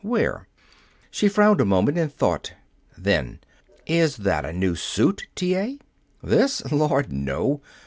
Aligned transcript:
Where? 0.03 0.47
She 1.11 1.29
frowned 1.29 1.61
a 1.61 1.63
moment 1.65 1.99
in 1.99 2.09
thought. 2.09 2.53
Then: 2.97 3.39
"Is 3.85 4.17
that 4.17 4.45
a 4.45 4.51
new 4.51 4.73
suit, 4.73 5.27
T. 5.35 5.55
A.?" 5.55 5.77
"This? 6.23 6.65
Lord, 6.71 7.11
no! 7.13 7.61